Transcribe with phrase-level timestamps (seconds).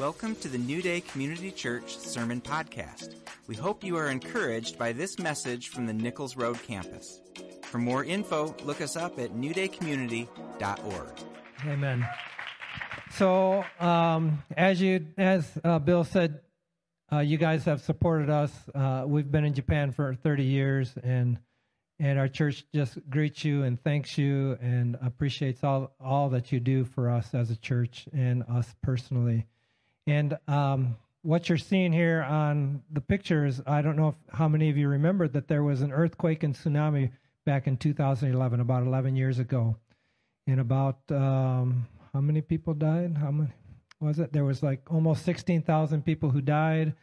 [0.00, 3.16] Welcome to the New Day Community Church Sermon Podcast.
[3.48, 7.20] We hope you are encouraged by this message from the Nichols Road campus.
[7.64, 11.20] For more info, look us up at newdaycommunity.org.
[11.66, 12.08] Amen.
[13.10, 16.40] So, um, as you, as uh, Bill said,
[17.12, 18.50] uh, you guys have supported us.
[18.74, 21.38] Uh, we've been in Japan for 30 years, and
[21.98, 26.58] and our church just greets you and thanks you and appreciates all all that you
[26.58, 29.46] do for us as a church and us personally.
[30.10, 34.68] And um, what you're seeing here on the pictures, I don't know if, how many
[34.68, 37.12] of you remember that there was an earthquake and tsunami
[37.46, 39.76] back in 2011, about 11 years ago.
[40.48, 43.18] And about um, how many people died?
[43.18, 43.50] How many
[44.00, 44.32] was it?
[44.32, 46.94] There was like almost 16,000 people who died,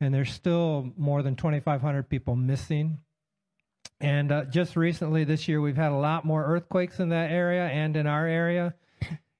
[0.00, 2.98] and there's still more than 2,500 people missing.
[4.00, 7.66] And uh, just recently this year, we've had a lot more earthquakes in that area
[7.66, 8.74] and in our area.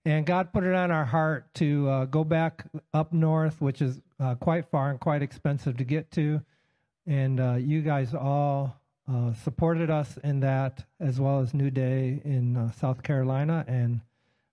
[0.04, 4.00] And God put it on our heart to uh, go back up north, which is
[4.18, 6.40] uh, quite far and quite expensive to get to.
[7.06, 8.76] And uh, you guys all
[9.08, 14.00] uh, supported us in that, as well as New Day in uh, South Carolina, and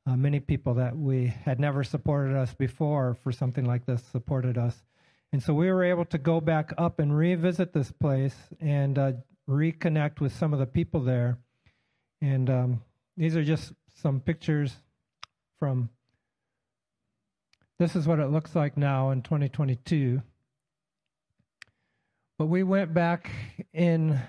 [0.05, 4.57] uh, many people that we had never supported us before for something like this supported
[4.57, 4.83] us.
[5.31, 8.97] And so we were able to go back up and revisit this place and
[9.47, 11.37] reconnect with some of the people there.
[12.21, 12.81] And um,
[13.17, 14.75] these are just some pictures
[15.59, 15.89] from
[17.79, 20.21] this is what it looks like now in 2022.
[22.37, 23.31] But we went back
[23.73, 24.19] in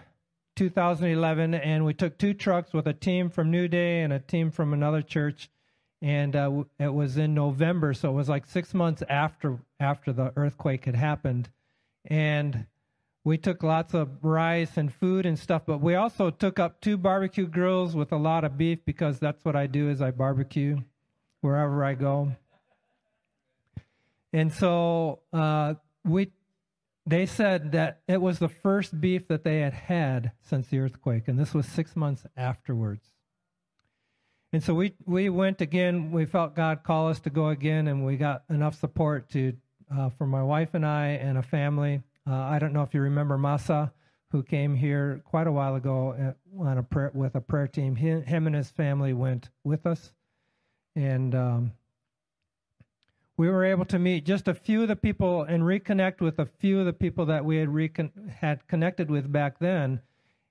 [0.57, 4.51] 2011 and we took two trucks with a team from New Day and a team
[4.51, 5.51] from another church.
[6.03, 10.33] And uh, it was in November, so it was like six months after after the
[10.35, 11.51] earthquake had happened.
[12.07, 12.67] And
[13.23, 16.97] we took lots of rice and food and stuff, but we also took up two
[16.97, 20.79] barbecue grills with a lot of beef because that's what I do is I barbecue
[21.41, 22.33] wherever I go.
[24.33, 25.75] And so uh,
[26.05, 26.31] we,
[27.07, 31.29] they said that it was the first beef that they had had since the earthquake,
[31.29, 33.05] and this was six months afterwards.
[34.53, 36.11] And so we we went again.
[36.11, 39.53] We felt God call us to go again, and we got enough support to
[39.97, 42.03] uh, for my wife and I and a family.
[42.29, 43.93] Uh, I don't know if you remember Masa,
[44.33, 47.95] who came here quite a while ago at, on a prayer, with a prayer team.
[47.95, 50.13] He, him and his family went with us,
[50.95, 51.73] and um,
[53.37, 56.47] we were able to meet just a few of the people and reconnect with a
[56.47, 60.01] few of the people that we had recon- had connected with back then.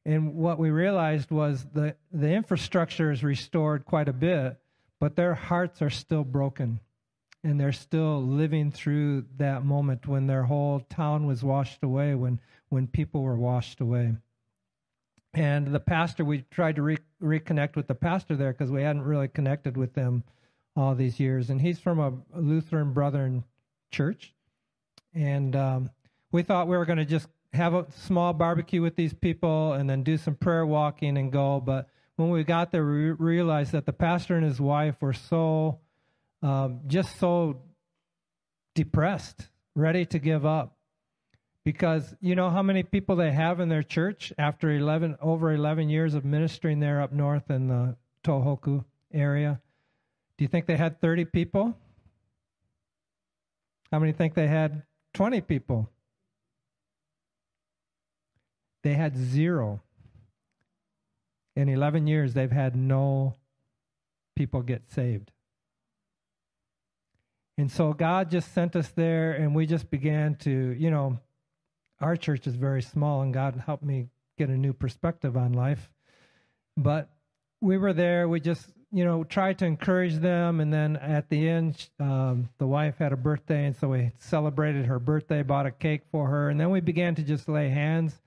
[0.06, 4.60] And what we realized was the the infrastructure is restored quite a bit,
[5.00, 6.80] but their hearts are still broken,
[7.44, 12.40] and they're still living through that moment when their whole town was washed away, when
[12.70, 14.16] when people were washed away.
[15.34, 19.04] And the pastor, we tried to re- reconnect with the pastor there because we hadn't
[19.04, 20.24] really connected with them
[20.76, 21.50] all these years.
[21.50, 23.44] And he's from a Lutheran Brethren
[23.92, 24.34] church.
[25.14, 25.90] And um,
[26.32, 29.90] we thought we were going to just have a small barbecue with these people and
[29.90, 31.60] then do some prayer walking and go.
[31.60, 35.80] But when we got there, we realized that the pastor and his wife were so,
[36.42, 37.62] um, just so
[38.76, 40.79] depressed, ready to give up
[41.72, 45.88] because you know how many people they have in their church after 11 over 11
[45.88, 49.62] years of ministering there up north in the Tohoku area.
[50.36, 51.78] Do you think they had 30 people?
[53.92, 54.82] How many think they had
[55.14, 55.92] 20 people?
[58.82, 59.84] They had zero.
[61.56, 63.36] In 11 years, they've had no
[64.36, 65.30] people get saved.
[67.60, 71.20] And so God just sent us there, and we just began to, you know,
[72.02, 75.90] our church is very small, and God helped me get a new perspective on life.
[76.78, 77.10] But
[77.62, 78.28] we were there.
[78.28, 80.62] We just, you know, tried to encourage them.
[80.62, 84.86] And then at the end, um, the wife had a birthday, and so we celebrated
[84.86, 88.22] her birthday, bought a cake for her, and then we began to just lay hands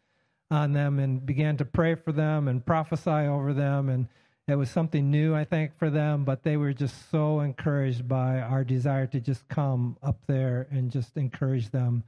[0.51, 3.89] on them and began to pray for them and prophesy over them.
[3.89, 4.07] And
[4.47, 6.25] it was something new, I think, for them.
[6.25, 10.91] But they were just so encouraged by our desire to just come up there and
[10.91, 12.05] just encourage them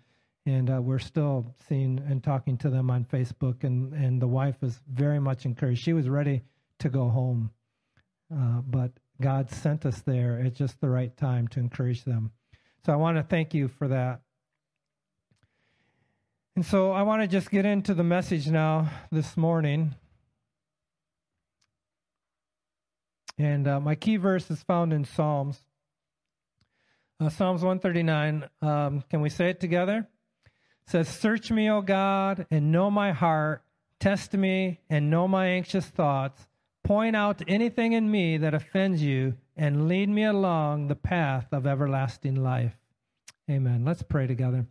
[0.47, 3.65] and uh, we're still seeing and talking to them on Facebook.
[3.65, 5.83] And and the wife is very much encouraged.
[5.83, 6.43] She was ready
[6.81, 7.51] to go home,
[8.33, 12.33] uh, but God sent us there at just the right time to encourage them.
[12.85, 14.21] So I want to thank you for that.
[16.57, 19.95] And so I want to just get into the message now this morning.
[23.39, 25.59] And uh, my key verse is found in Psalms.
[27.21, 28.49] Uh, Psalms 139.
[28.63, 30.07] Um, can we say it together?
[30.87, 33.63] Says, Search me, O God, and know my heart.
[34.01, 36.47] Test me and know my anxious thoughts.
[36.83, 41.67] Point out anything in me that offends you, and lead me along the path of
[41.67, 42.75] everlasting life.
[43.49, 43.85] Amen.
[43.85, 44.67] Let's pray together.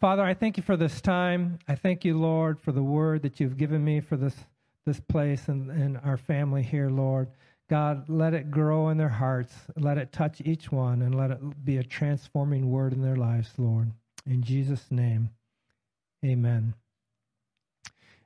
[0.00, 1.58] Father, I thank you for this time.
[1.68, 4.36] I thank you, Lord, for the word that you've given me for this
[4.84, 7.28] this place and, and our family here, Lord.
[7.70, 9.54] God, let it grow in their hearts.
[9.76, 13.50] Let it touch each one and let it be a transforming word in their lives,
[13.56, 13.90] Lord.
[14.26, 15.30] In Jesus' name,
[16.24, 16.74] amen.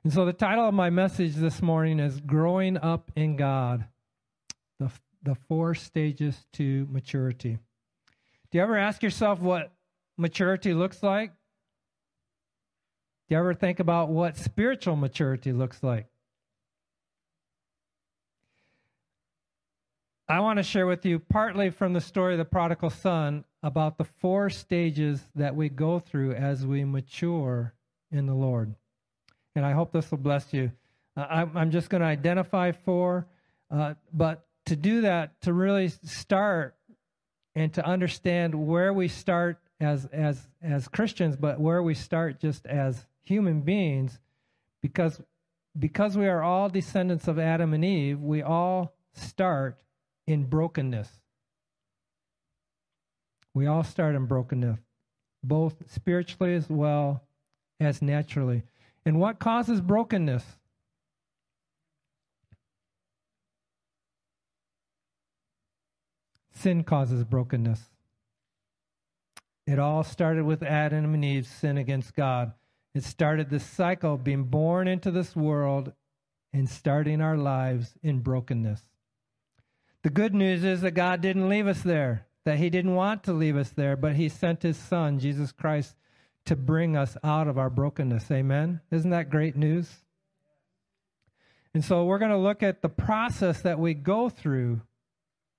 [0.03, 3.85] And so the title of my message this morning is Growing Up in God,
[4.79, 4.89] the,
[5.23, 7.57] the four stages to maturity.
[8.49, 9.73] Do you ever ask yourself what
[10.17, 11.31] maturity looks like?
[13.27, 16.07] Do you ever think about what spiritual maturity looks like?
[20.31, 23.97] I want to share with you partly from the story of the prodigal son about
[23.97, 27.73] the four stages that we go through as we mature
[28.11, 28.75] in the Lord.
[29.55, 30.71] And I hope this will bless you.
[31.17, 33.25] Uh, I'm, just going to identify four,
[33.71, 36.75] uh, but to do that, to really start
[37.55, 42.67] and to understand where we start as as as Christians, but where we start just
[42.67, 44.19] as human beings,
[44.81, 45.19] because
[45.79, 49.79] because we are all descendants of Adam and Eve, we all start
[50.29, 51.09] in brokenness.
[53.55, 54.77] We all start in brokenness,
[55.43, 57.23] both spiritually as well
[57.79, 58.61] as naturally.
[59.07, 60.43] And what causes brokenness?
[66.53, 67.89] Sin causes brokenness.
[69.65, 72.53] It all started with Adam and Eve's sin against God.
[72.93, 75.91] It started this cycle of being born into this world
[76.53, 78.83] and starting our lives in brokenness.
[80.03, 83.33] The good news is that God didn't leave us there, that He didn't want to
[83.33, 85.95] leave us there, but He sent His Son, Jesus Christ,
[86.45, 88.31] to bring us out of our brokenness.
[88.31, 88.81] Amen?
[88.91, 89.89] Isn't that great news?
[91.73, 94.81] And so we're going to look at the process that we go through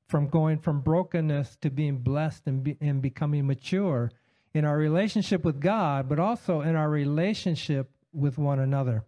[0.09, 4.11] from going from brokenness to being blessed and, be, and becoming mature
[4.53, 9.05] in our relationship with God, but also in our relationship with one another.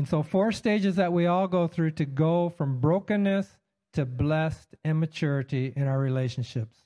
[0.00, 3.46] And so, four stages that we all go through to go from brokenness
[3.92, 6.78] to blessed immaturity in our relationships.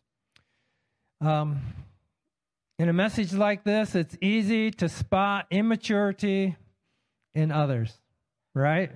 [1.20, 1.60] Um,
[2.76, 6.56] in a message like this, it's easy to spot immaturity
[7.36, 7.96] in others,
[8.52, 8.90] right?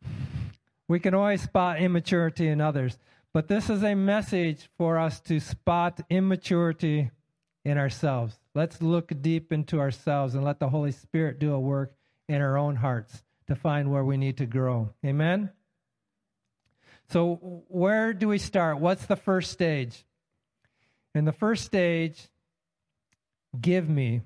[0.86, 2.98] we can always spot immaturity in others,
[3.32, 7.10] but this is a message for us to spot immaturity
[7.64, 8.38] in ourselves.
[8.54, 11.94] Let's look deep into ourselves and let the Holy Spirit do a work
[12.28, 14.90] in our own hearts to find where we need to grow.
[15.04, 15.50] Amen?
[17.10, 18.80] So, where do we start?
[18.80, 20.04] What's the first stage?
[21.14, 22.28] In the first stage,
[23.60, 24.22] give me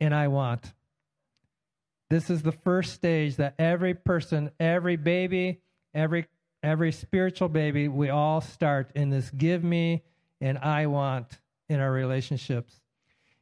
[0.00, 0.72] and I want.
[2.10, 5.60] This is the first stage that every person, every baby,
[5.94, 6.26] every
[6.62, 10.02] every spiritual baby, we all start in this give me
[10.40, 11.38] and I want
[11.68, 12.74] in our relationships.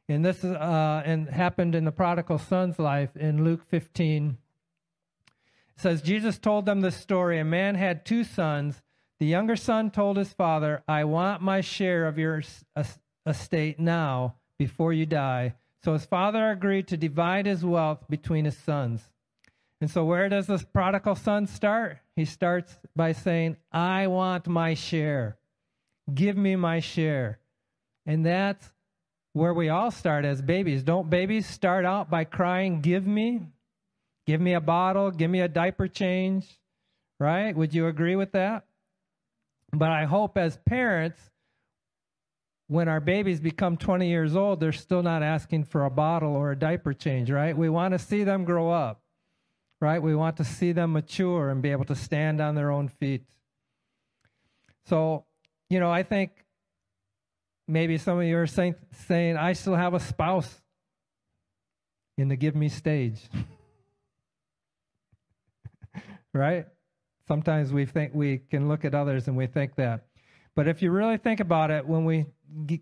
[0.09, 4.37] And this is, uh, and happened in the prodigal son's life in Luke 15.
[5.75, 7.39] It says, Jesus told them this story.
[7.39, 8.81] A man had two sons.
[9.19, 12.41] The younger son told his father, I want my share of your
[13.25, 15.55] estate now before you die.
[15.83, 19.01] So his father agreed to divide his wealth between his sons.
[19.79, 21.99] And so, where does this prodigal son start?
[22.15, 25.37] He starts by saying, I want my share.
[26.11, 27.39] Give me my share.
[28.05, 28.71] And that's
[29.37, 30.83] where we all start as babies.
[30.83, 33.47] Don't babies start out by crying, Give me?
[34.25, 36.59] Give me a bottle, give me a diaper change,
[37.17, 37.55] right?
[37.55, 38.65] Would you agree with that?
[39.71, 41.17] But I hope as parents,
[42.67, 46.51] when our babies become 20 years old, they're still not asking for a bottle or
[46.51, 47.55] a diaper change, right?
[47.55, 48.99] We want to see them grow up,
[49.79, 50.01] right?
[50.01, 53.23] We want to see them mature and be able to stand on their own feet.
[54.87, 55.23] So,
[55.69, 56.31] you know, I think
[57.67, 58.75] Maybe some of you are saying,
[59.07, 60.61] saying I still have a spouse
[62.17, 63.21] in the give me stage.
[66.33, 66.65] right?
[67.27, 70.05] Sometimes we think we can look at others and we think that.
[70.55, 72.25] But if you really think about it, when we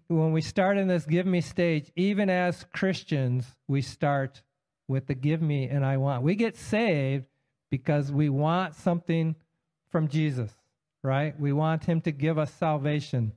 [0.08, 4.44] when we start in this give me stage, even as Christians, we start
[4.88, 6.24] with the give me and I want.
[6.24, 7.26] We get saved
[7.72, 9.36] because we want something
[9.90, 10.52] from Jesus,
[11.04, 11.38] right?
[11.40, 13.34] We want him to give us salvation.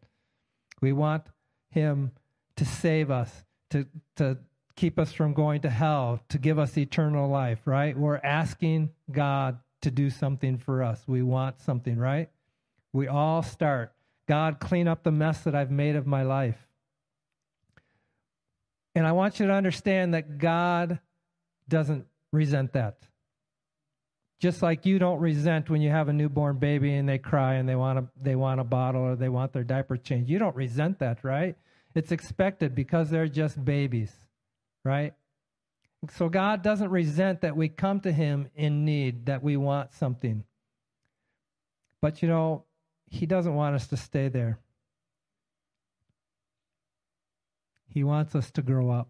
[0.80, 1.24] We want
[1.78, 2.12] him
[2.56, 4.38] to save us, to, to
[4.76, 7.96] keep us from going to hell, to give us eternal life, right?
[7.96, 11.02] We're asking God to do something for us.
[11.06, 12.30] We want something, right?
[12.92, 13.92] We all start.
[14.26, 16.68] God, clean up the mess that I've made of my life.
[18.94, 20.98] And I want you to understand that God
[21.68, 22.98] doesn't resent that.
[24.40, 27.68] Just like you don't resent when you have a newborn baby and they cry and
[27.68, 30.30] they want a, they want a bottle or they want their diaper changed.
[30.30, 31.56] You don't resent that, right?
[31.94, 34.12] It's expected because they're just babies,
[34.84, 35.14] right?
[36.12, 40.44] So God doesn't resent that we come to Him in need, that we want something.
[42.00, 42.64] But you know,
[43.10, 44.60] He doesn't want us to stay there.
[47.88, 49.08] He wants us to grow up.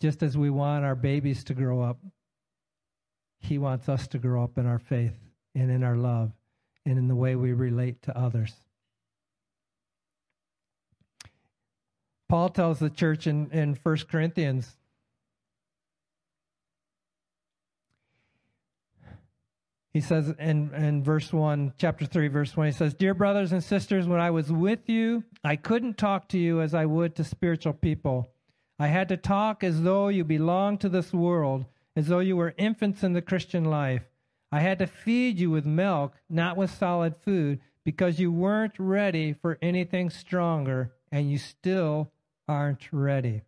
[0.00, 1.98] Just as we want our babies to grow up,
[3.42, 5.18] He wants us to grow up in our faith
[5.54, 6.32] and in our love
[6.86, 8.54] and in the way we relate to others.
[12.28, 14.76] Paul tells the church in, in 1 Corinthians
[19.92, 23.62] He says in, in verse 1, chapter 3, verse 1, he says, Dear brothers and
[23.62, 27.24] sisters, when I was with you, I couldn't talk to you as I would to
[27.24, 28.30] spiritual people.
[28.78, 32.54] I had to talk as though you belonged to this world, as though you were
[32.56, 34.02] infants in the Christian life.
[34.50, 39.32] I had to feed you with milk, not with solid food, because you weren't ready
[39.32, 42.10] for anything stronger, and you still
[42.48, 43.42] aren't ready.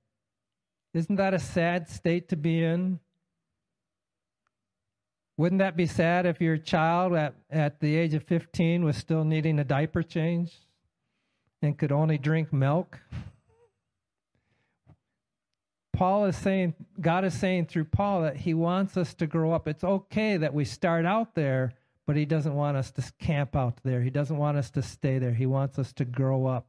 [0.92, 3.00] Isn't that a sad state to be in?
[5.36, 9.24] Wouldn't that be sad if your child at, at the age of 15 was still
[9.24, 10.52] needing a diaper change
[11.60, 13.00] and could only drink milk?
[15.94, 19.68] Paul is saying, God is saying through Paul that he wants us to grow up.
[19.68, 21.72] It's okay that we start out there,
[22.06, 24.02] but he doesn't want us to camp out there.
[24.02, 25.32] He doesn't want us to stay there.
[25.32, 26.66] He wants us to grow up.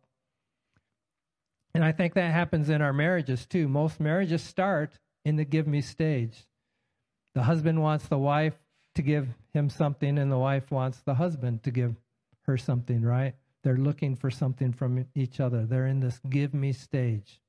[1.74, 3.68] And I think that happens in our marriages too.
[3.68, 6.46] Most marriages start in the give me stage.
[7.34, 8.54] The husband wants the wife
[8.94, 11.96] to give him something, and the wife wants the husband to give
[12.44, 13.34] her something, right?
[13.64, 15.66] They're looking for something from each other.
[15.66, 17.42] They're in this give me stage.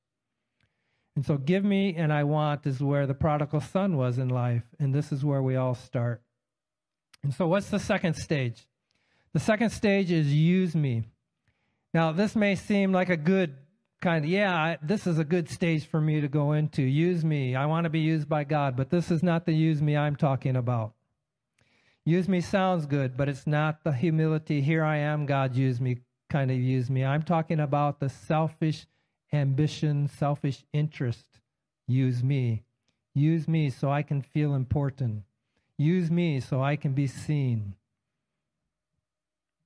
[1.17, 4.61] And so, give me and I want is where the prodigal son was in life,
[4.77, 6.21] and this is where we all start.
[7.23, 8.67] And so, what's the second stage?
[9.33, 11.05] The second stage is use me.
[11.91, 13.55] Now, this may seem like a good
[13.99, 16.83] kind of, yeah, this is a good stage for me to go into.
[16.83, 17.55] Use me.
[17.55, 20.17] I want to be used by God, but this is not the use me I'm
[20.17, 20.93] talking about.
[22.05, 25.97] Use me sounds good, but it's not the humility, here I am, God, use me,
[26.29, 27.03] kind of use me.
[27.03, 28.85] I'm talking about the selfish
[29.33, 31.25] ambition, selfish interest.
[31.87, 32.63] Use me.
[33.13, 35.23] Use me so I can feel important.
[35.77, 37.75] Use me so I can be seen.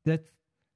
[0.06, 0.30] That's,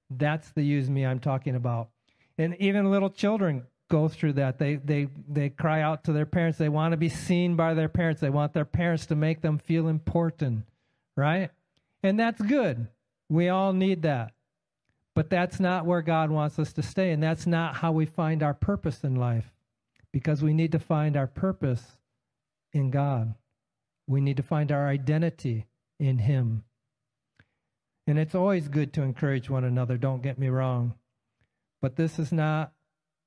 [0.09, 1.89] that's the use me I'm talking about.
[2.37, 4.57] And even little children go through that.
[4.57, 6.57] They they they cry out to their parents.
[6.57, 8.21] They want to be seen by their parents.
[8.21, 10.65] They want their parents to make them feel important,
[11.15, 11.49] right?
[12.03, 12.87] And that's good.
[13.29, 14.33] We all need that.
[15.15, 18.43] But that's not where God wants us to stay and that's not how we find
[18.43, 19.53] our purpose in life.
[20.11, 21.83] Because we need to find our purpose
[22.73, 23.33] in God.
[24.07, 25.65] We need to find our identity
[25.99, 26.63] in him.
[28.07, 30.93] And it's always good to encourage one another, don't get me wrong.
[31.81, 32.73] But this is not,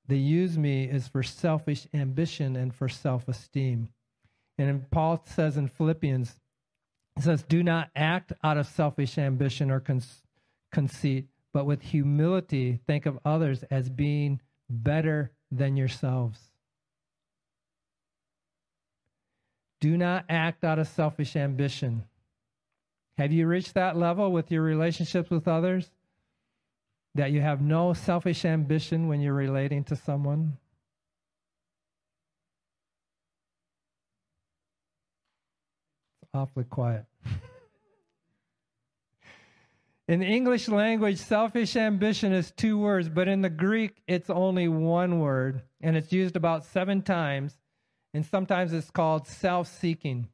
[0.07, 3.89] the use me is for selfish ambition and for self esteem.
[4.57, 6.35] And Paul says in Philippians,
[7.17, 10.03] he says, Do not act out of selfish ambition or con-
[10.73, 11.29] conceit,
[11.59, 16.39] but with humility think of others as being better than yourselves.
[19.81, 22.05] Do not act out of selfish ambition.
[23.17, 25.91] Have you reached that level with your relationships with others?
[27.17, 30.57] that you have no selfish ambition when you're relating to someone?
[36.23, 37.07] It's awfully quiet.
[40.09, 44.67] In the English language, selfish ambition is two words, but in the Greek, it's only
[44.67, 47.59] one word, and it's used about seven times,
[48.15, 50.29] and sometimes it's called self seeking.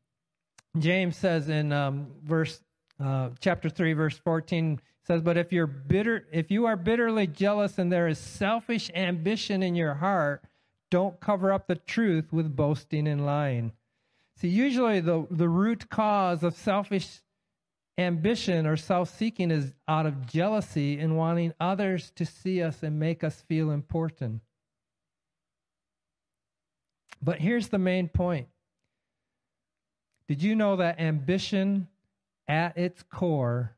[0.78, 2.60] James says in um, verse
[3.02, 7.76] uh, chapter 3, verse 14, says, But if you're bitter, if you are bitterly jealous
[7.76, 10.44] and there is selfish ambition in your heart,
[10.90, 13.72] don't cover up the truth with boasting and lying.
[14.36, 17.20] See, usually the, the root cause of selfish
[17.96, 22.98] ambition or self seeking is out of jealousy and wanting others to see us and
[22.98, 24.40] make us feel important.
[27.22, 28.48] But here's the main point
[30.28, 31.88] Did you know that ambition
[32.48, 33.74] at its core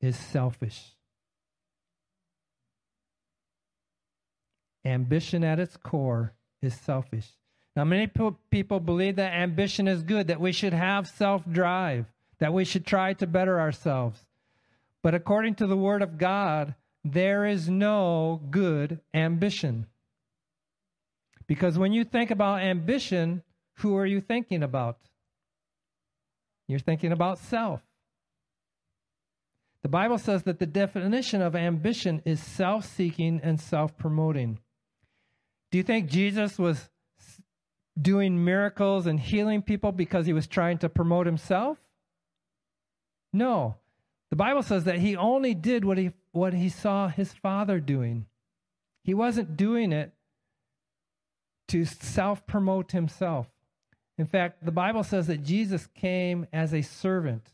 [0.00, 0.94] is selfish.
[4.84, 6.32] Ambition at its core
[6.62, 7.28] is selfish.
[7.76, 8.10] Now, many
[8.50, 12.06] people believe that ambition is good, that we should have self drive,
[12.40, 14.26] that we should try to better ourselves.
[15.02, 19.86] But according to the Word of God, there is no good ambition.
[21.46, 23.42] Because when you think about ambition,
[23.78, 24.98] who are you thinking about?
[26.68, 27.82] You're thinking about self.
[29.82, 34.60] The Bible says that the definition of ambition is self seeking and self promoting.
[35.70, 36.90] Do you think Jesus was
[38.00, 41.78] doing miracles and healing people because he was trying to promote himself?
[43.32, 43.76] No.
[44.30, 48.26] The Bible says that he only did what he, what he saw his father doing.
[49.02, 50.12] He wasn't doing it
[51.68, 53.48] to self promote himself.
[54.18, 57.52] In fact, the Bible says that Jesus came as a servant.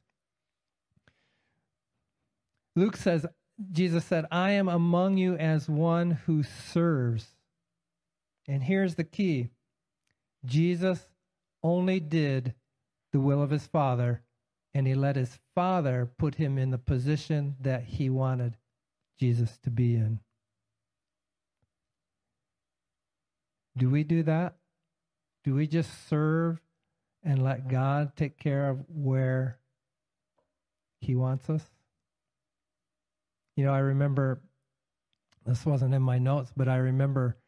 [2.74, 3.24] Luke says,
[3.72, 7.36] Jesus said, I am among you as one who serves.
[8.48, 9.50] And here's the key
[10.44, 11.08] Jesus
[11.62, 12.54] only did
[13.12, 14.22] the will of his Father,
[14.76, 18.58] and he let his Father put him in the position that he wanted
[19.18, 20.20] Jesus to be in.
[23.74, 24.56] Do we do that?
[25.44, 26.60] Do we just serve
[27.24, 29.58] and let God take care of where
[31.00, 31.62] he wants us?
[33.56, 34.42] You know, I remember,
[35.46, 37.38] this wasn't in my notes, but I remember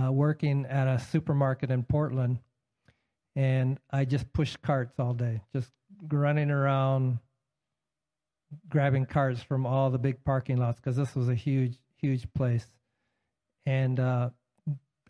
[0.00, 2.38] uh, working at a supermarket in Portland,
[3.34, 5.72] and I just pushed carts all day, just
[6.08, 7.18] running around,
[8.68, 12.66] grabbing carts from all the big parking lots because this was a huge, huge place.
[13.64, 14.30] And uh,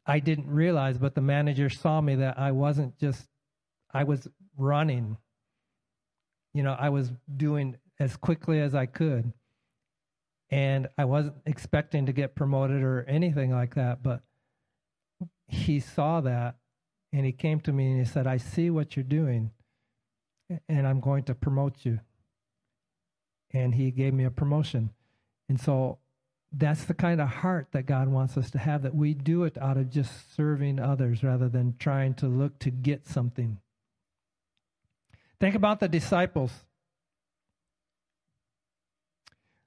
[0.06, 3.26] I didn't realize, but the manager saw me that I wasn't just,
[3.92, 5.16] I was running.
[6.54, 9.32] You know, I was doing as quickly as I could
[10.50, 14.22] and I wasn't expecting to get promoted or anything like that, but
[15.48, 16.56] he saw that
[17.12, 19.50] and he came to me and he said, I see what you're doing
[20.68, 22.00] and I'm going to promote you.
[23.52, 24.90] And he gave me a promotion.
[25.48, 25.98] And so
[26.52, 29.58] that's the kind of heart that God wants us to have, that we do it
[29.60, 33.58] out of just serving others rather than trying to look to get something.
[35.38, 36.64] Think about the disciples.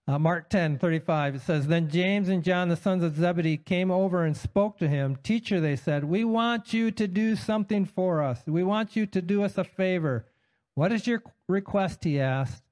[0.07, 3.91] Uh, Mark 10, 35, it says, Then James and John, the sons of Zebedee, came
[3.91, 5.15] over and spoke to him.
[5.17, 8.41] Teacher, they said, we want you to do something for us.
[8.47, 10.25] We want you to do us a favor.
[10.79, 12.05] What is your request?
[12.05, 12.63] He asked.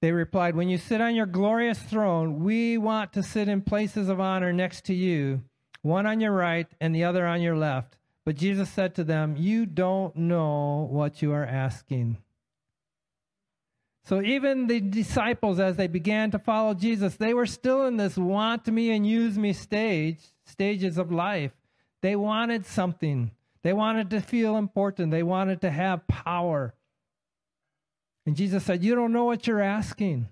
[0.00, 4.08] They replied, When you sit on your glorious throne, we want to sit in places
[4.08, 5.42] of honor next to you,
[5.82, 7.98] one on your right and the other on your left.
[8.24, 12.16] But Jesus said to them, You don't know what you are asking.
[14.06, 18.16] So even the disciples, as they began to follow Jesus, they were still in this
[18.16, 21.52] want me and use me stage, stages of life.
[22.00, 23.32] They wanted something.
[23.62, 25.10] They wanted to feel important.
[25.10, 26.72] They wanted to have power.
[28.26, 30.28] And Jesus said, You don't know what you're asking.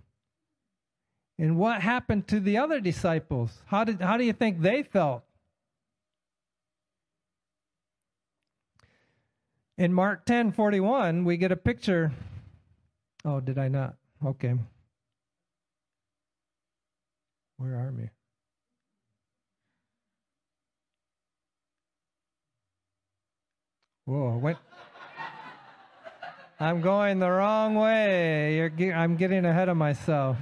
[1.39, 3.63] And what happened to the other disciples?
[3.67, 5.23] How, did, how do you think they felt?
[9.79, 12.13] In Mark 10 41, we get a picture
[13.25, 13.97] Oh, did I not?
[14.25, 14.55] Okay.
[17.59, 18.09] Where are we?
[24.07, 24.57] Whoa, what?
[26.63, 28.57] I'm going the wrong way.
[28.57, 30.37] You're, I'm getting ahead of myself.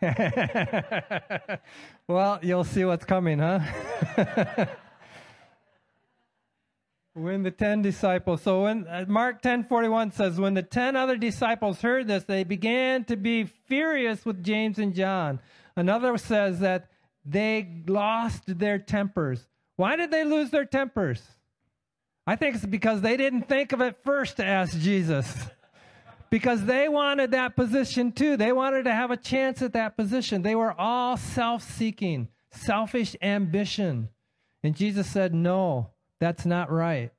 [2.08, 3.60] well, you'll see what's coming, huh?
[7.12, 10.96] When the ten disciples, so when uh, Mark ten forty one says, when the ten
[10.96, 15.40] other disciples heard this, they began to be furious with James and John.
[15.76, 16.90] Another says that
[17.24, 19.48] they lost their tempers.
[19.76, 21.22] Why did they lose their tempers?
[22.26, 25.32] I think it's because they didn't think of it first to ask Jesus.
[26.30, 28.36] because they wanted that position too.
[28.36, 30.42] They wanted to have a chance at that position.
[30.42, 34.08] They were all self seeking, selfish ambition.
[34.62, 37.12] And Jesus said, No, that's not right.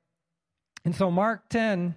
[0.84, 1.94] And so, Mark 10,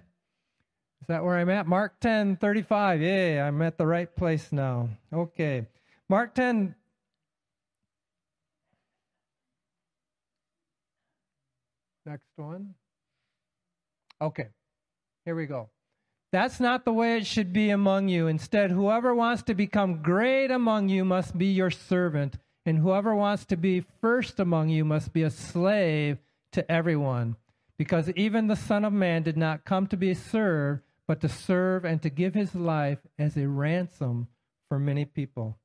[1.02, 1.66] is that where I'm at?
[1.66, 3.02] Mark 10, 35.
[3.02, 4.88] Yay, I'm at the right place now.
[5.12, 5.66] Okay.
[6.08, 6.74] Mark 10,
[12.04, 12.74] Next one.
[14.22, 14.50] Okay,
[15.24, 15.68] here we go.
[16.30, 18.28] That's not the way it should be among you.
[18.28, 23.44] Instead, whoever wants to become great among you must be your servant, and whoever wants
[23.46, 26.18] to be first among you must be a slave
[26.52, 27.34] to everyone.
[27.76, 31.84] Because even the Son of Man did not come to be served, but to serve
[31.84, 34.28] and to give his life as a ransom
[34.68, 35.58] for many people.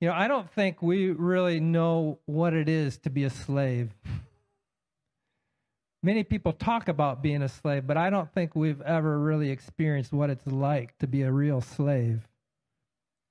[0.00, 3.90] You know, I don't think we really know what it is to be a slave.
[6.02, 10.12] Many people talk about being a slave, but I don't think we've ever really experienced
[10.12, 12.28] what it's like to be a real slave.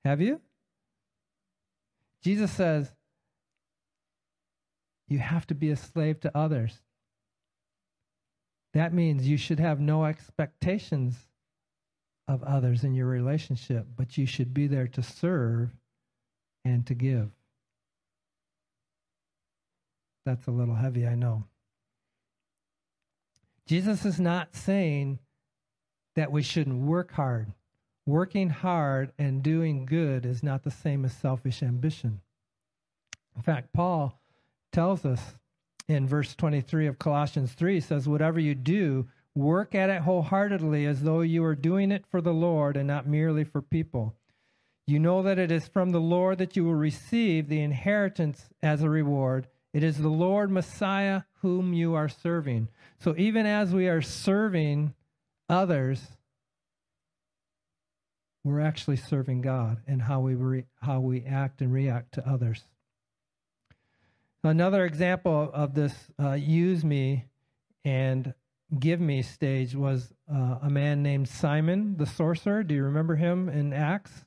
[0.04, 0.40] Have you?
[2.22, 2.92] Jesus says,
[5.08, 6.82] you have to be a slave to others.
[8.74, 11.16] that means you should have no expectations
[12.28, 15.70] of others in your relationship, but you should be there to serve
[16.64, 17.30] and to give.
[20.26, 21.44] That's a little heavy, I know.
[23.68, 25.18] Jesus is not saying
[26.16, 27.52] that we shouldn't work hard.
[28.06, 32.22] Working hard and doing good is not the same as selfish ambition.
[33.36, 34.18] In fact, Paul
[34.72, 35.36] tells us
[35.86, 41.02] in verse 23 of Colossians 3 says, Whatever you do, work at it wholeheartedly as
[41.02, 44.14] though you are doing it for the Lord and not merely for people.
[44.86, 48.80] You know that it is from the Lord that you will receive the inheritance as
[48.80, 49.46] a reward.
[49.74, 52.68] It is the Lord Messiah whom you are serving.
[52.98, 54.94] So even as we are serving
[55.48, 56.00] others,
[58.44, 62.64] we're actually serving God and how we re- how we act and react to others.
[64.42, 67.26] Another example of this uh, use me
[67.84, 68.34] and
[68.78, 72.62] give me stage was uh, a man named Simon the sorcerer.
[72.62, 74.24] Do you remember him in Acts?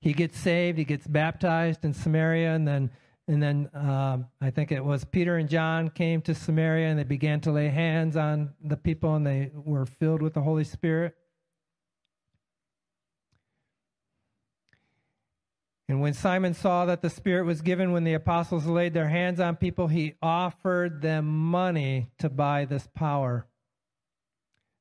[0.00, 2.90] He gets saved, he gets baptized in Samaria, and then
[3.28, 7.04] and then um, I think it was Peter and John came to Samaria and they
[7.04, 11.14] began to lay hands on the people and they were filled with the Holy Spirit.
[15.90, 19.40] And when Simon saw that the Spirit was given when the apostles laid their hands
[19.40, 23.46] on people, he offered them money to buy this power.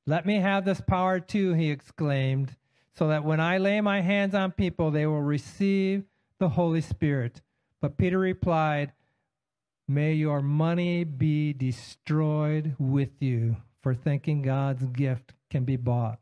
[0.06, 2.56] Let me have this power too, he exclaimed,
[2.94, 6.06] so that when I lay my hands on people, they will receive
[6.40, 7.42] the Holy Spirit.
[7.82, 8.94] But Peter replied,
[9.88, 16.20] May your money be destroyed with you for thinking God's gift can be bought.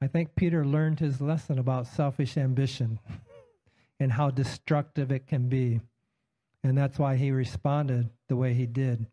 [0.00, 2.98] I think Peter learned his lesson about selfish ambition.
[4.00, 5.80] and how destructive it can be.
[6.62, 9.06] And that's why he responded the way he did.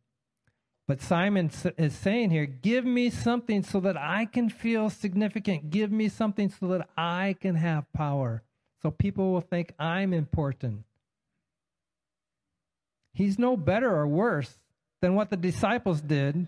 [0.87, 5.69] But Simon is saying here, give me something so that I can feel significant.
[5.69, 8.43] Give me something so that I can have power.
[8.81, 10.83] So people will think I'm important.
[13.13, 14.57] He's no better or worse
[15.01, 16.47] than what the disciples did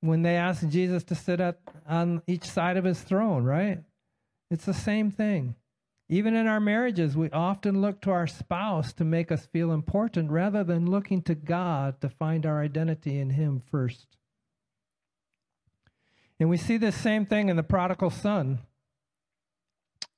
[0.00, 1.40] when they asked Jesus to sit
[1.86, 3.80] on each side of his throne, right?
[4.50, 5.54] It's the same thing.
[6.08, 10.30] Even in our marriages, we often look to our spouse to make us feel important
[10.30, 14.06] rather than looking to God to find our identity in Him first.
[16.40, 18.60] And we see this same thing in the prodigal son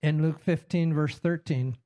[0.03, 1.77] in Luke 15, verse 13.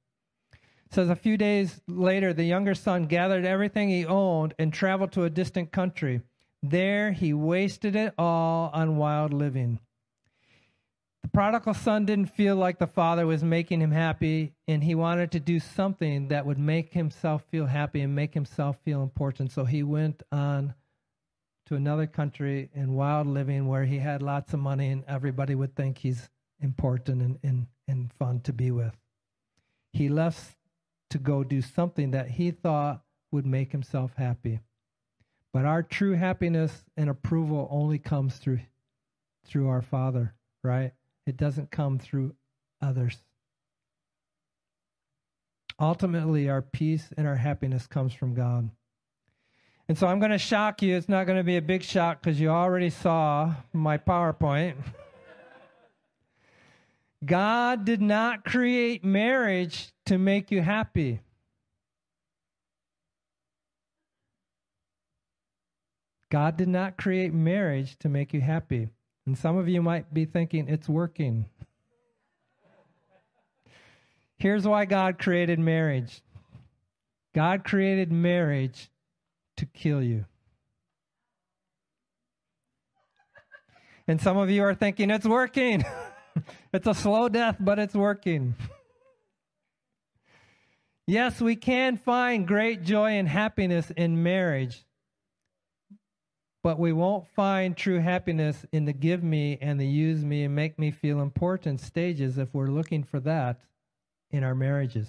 [0.94, 5.24] Says, A few days later, the younger son gathered everything he owned and traveled to
[5.24, 6.20] a distant country.
[6.62, 9.80] There he wasted it all on wild living.
[11.22, 15.33] The prodigal son didn't feel like the father was making him happy, and he wanted
[15.33, 19.50] to do something that would make himself feel happy and make himself feel important.
[19.50, 20.74] So he went on
[21.66, 25.74] to another country in wild living where he had lots of money and everybody would
[25.74, 26.28] think he's
[26.61, 28.96] important and, and, and fun to be with.
[29.92, 30.54] He left
[31.11, 34.61] to go do something that he thought would make himself happy.
[35.53, 38.61] But our true happiness and approval only comes through
[39.47, 40.93] through our Father, right?
[41.27, 42.35] It doesn't come through
[42.81, 43.23] others.
[45.79, 48.71] Ultimately, our peace and our happiness comes from God.
[49.88, 50.97] And so I'm going to shock you.
[50.97, 54.77] It's not going to be a big shock because you already saw my PowerPoint.
[57.25, 61.21] God did not create marriage to make you happy.
[66.31, 68.89] God did not create marriage to make you happy.
[69.27, 71.47] And some of you might be thinking it's working.
[74.37, 76.21] Here's why God created marriage
[77.35, 78.91] God created marriage
[79.57, 80.25] to kill you.
[84.07, 85.85] And some of you are thinking it's working.
[86.73, 88.55] it's a slow death, but it's working.
[91.07, 94.85] yes, we can find great joy and happiness in marriage,
[96.62, 100.55] but we won't find true happiness in the give me and the use me and
[100.55, 103.61] make me feel important stages if we're looking for that
[104.31, 105.09] in our marriages.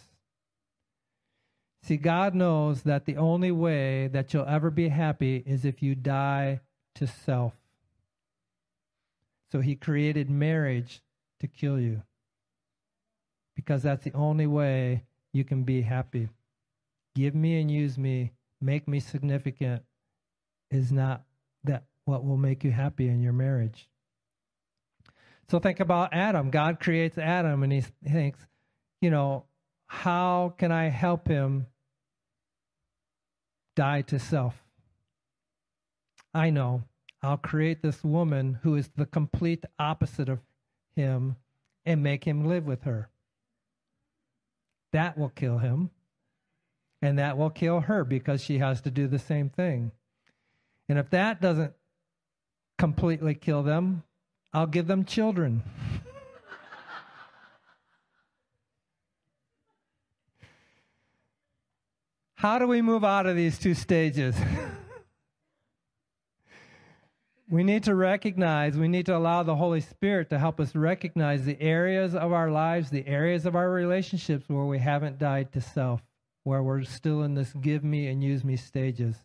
[1.84, 5.94] See, God knows that the only way that you'll ever be happy is if you
[5.94, 6.62] die
[6.96, 7.54] to self.
[9.52, 11.02] So he created marriage
[11.46, 12.02] to kill you.
[13.56, 15.04] Because that's the only way
[15.34, 16.30] you can be happy.
[17.16, 18.32] Give me and use me,
[18.62, 19.84] make me significant
[20.72, 21.24] is not
[21.64, 23.88] that what will make you happy in your marriage.
[25.50, 26.50] So think about Adam.
[26.50, 28.40] God creates Adam and he thinks,
[29.02, 29.46] you know,
[29.88, 31.68] how can I help him
[33.76, 34.56] die to self?
[36.34, 36.84] I know
[37.22, 40.40] I'll create this woman who is the complete opposite of
[40.96, 41.36] him
[41.86, 43.10] and make him live with her.
[44.92, 45.90] That will kill him.
[47.02, 49.92] And that will kill her because she has to do the same thing.
[50.88, 51.74] And if that doesn't
[52.78, 54.04] completely kill them,
[54.54, 55.64] I'll give them children.
[62.36, 64.36] How do we move out of these two stages?
[67.50, 71.46] we need to recognize, we need to allow the Holy Spirit to help us recognize
[71.46, 75.62] the areas of our lives, the areas of our relationships where we haven't died to
[75.62, 76.02] self,
[76.44, 79.16] where we're still in this give me and use me stages.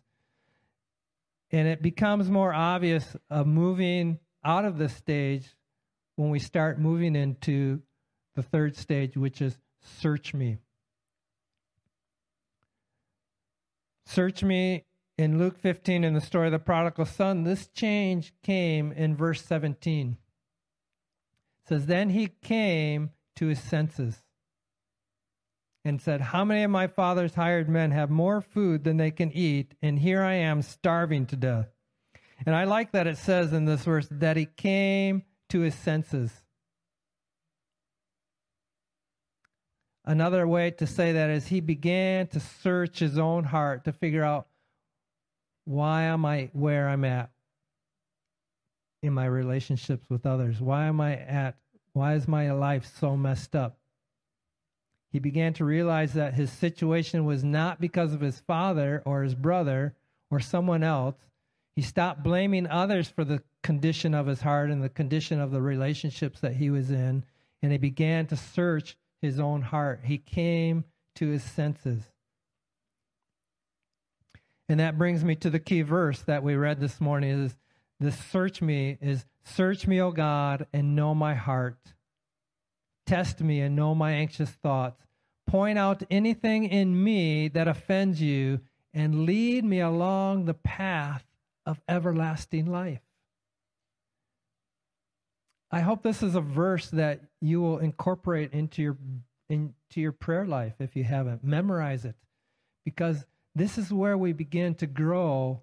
[1.51, 5.47] And it becomes more obvious of moving out of the stage
[6.15, 7.81] when we start moving into
[8.35, 9.57] the third stage, which is
[9.99, 10.59] search me.
[14.05, 14.85] Search me
[15.21, 17.43] in Luke 15 in the story of the prodigal son.
[17.43, 20.17] This change came in verse 17.
[21.63, 24.23] It says, Then he came to his senses
[25.85, 29.31] and said, How many of my father's hired men have more food than they can
[29.31, 29.75] eat?
[29.81, 31.69] And here I am starving to death.
[32.43, 36.31] And I like that it says in this verse that he came to his senses.
[40.03, 44.23] Another way to say that is he began to search his own heart to figure
[44.23, 44.47] out
[45.65, 47.31] why am I where I'm at
[49.03, 50.59] in my relationships with others?
[50.59, 51.57] Why am I at
[51.93, 53.77] why is my life so messed up?
[55.11, 59.35] He began to realize that his situation was not because of his father or his
[59.35, 59.93] brother
[60.29, 61.15] or someone else.
[61.75, 65.61] He stopped blaming others for the condition of his heart and the condition of the
[65.61, 67.25] relationships that he was in,
[67.61, 70.01] and he began to search his own heart.
[70.05, 72.09] He came to his senses.
[74.71, 77.57] And that brings me to the key verse that we read this morning is
[77.99, 81.93] this search me is search me, O God, and know my heart.
[83.05, 85.03] Test me and know my anxious thoughts.
[85.45, 88.61] Point out anything in me that offends you
[88.93, 91.25] and lead me along the path
[91.65, 93.01] of everlasting life.
[95.69, 98.97] I hope this is a verse that you will incorporate into your
[99.49, 101.43] into your prayer life if you haven't.
[101.43, 102.15] Memorize it
[102.85, 105.61] because this is where we begin to grow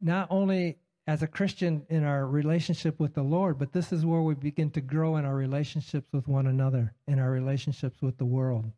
[0.00, 4.20] not only as a Christian in our relationship with the Lord, but this is where
[4.20, 8.26] we begin to grow in our relationships with one another, in our relationships with the
[8.26, 8.70] world.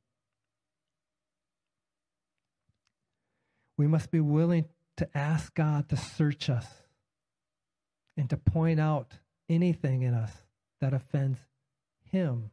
[3.77, 4.67] We must be willing
[4.99, 6.67] to ask God to search us
[8.17, 9.15] and to point out
[9.49, 10.33] anything in us
[10.81, 11.39] that offends
[12.13, 12.51] Him.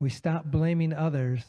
[0.00, 1.44] We stop blaming others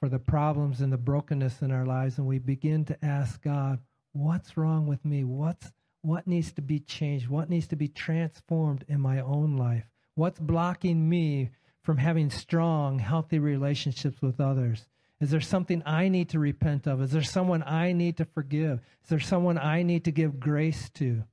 [0.00, 3.78] for the problems and the brokenness in our lives and we begin to ask God,
[4.12, 5.24] what's wrong with me?
[5.24, 7.28] What's what needs to be changed?
[7.28, 9.84] What needs to be transformed in my own life?
[10.14, 11.50] What's blocking me
[11.82, 14.86] from having strong, healthy relationships with others?
[15.20, 17.02] Is there something I need to repent of?
[17.02, 18.80] Is there someone I need to forgive?
[19.02, 21.24] Is there someone I need to give grace to?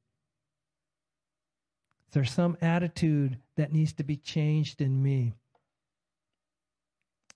[2.09, 5.33] Is there some attitude that needs to be changed in me?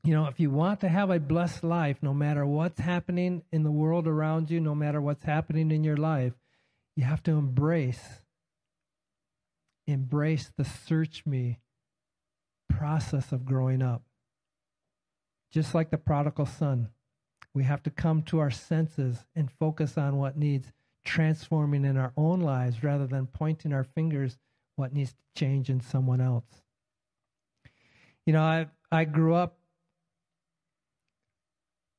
[0.04, 3.64] You know, if you want to have a blessed life, no matter what's happening in
[3.64, 6.34] the world around you, no matter what's happening in your life,
[6.96, 8.22] you have to embrace
[9.88, 11.60] embrace the search me
[12.70, 14.04] process of growing up.
[15.52, 16.90] Just like the prodigal son,
[17.54, 20.72] we have to come to our senses and focus on what needs
[21.04, 24.38] transforming in our own lives rather than pointing our fingers
[24.76, 26.64] what needs to change in someone else.
[28.26, 29.58] You know, I I grew up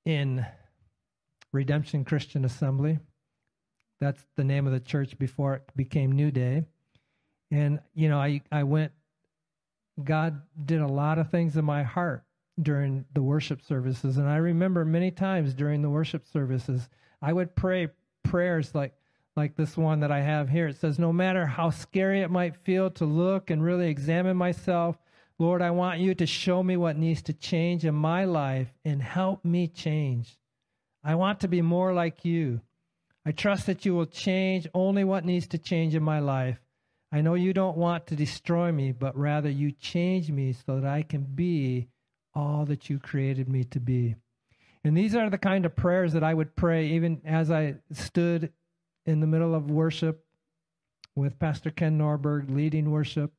[0.05, 0.45] in
[1.53, 2.99] Redemption Christian Assembly.
[4.01, 6.65] That's the name of the church before it became New Day.
[7.51, 8.93] And, you know, I, I went,
[10.03, 12.25] God did a lot of things in my heart
[12.61, 14.17] during the worship services.
[14.17, 16.89] And I remember many times during the worship services,
[17.21, 17.89] I would pray
[18.23, 18.95] prayers like,
[19.37, 20.69] like this one that I have here.
[20.69, 24.97] It says, No matter how scary it might feel to look and really examine myself,
[25.43, 29.03] Lord, I want you to show me what needs to change in my life and
[29.03, 30.39] help me change.
[31.03, 32.61] I want to be more like you.
[33.27, 36.61] I trust that you will change only what needs to change in my life.
[37.11, 40.89] I know you don't want to destroy me, but rather you change me so that
[40.89, 41.89] I can be
[42.37, 44.15] all that you created me to be.
[44.85, 48.53] And these are the kind of prayers that I would pray even as I stood
[49.07, 50.25] in the middle of worship
[51.17, 53.33] with Pastor Ken Norberg leading worship.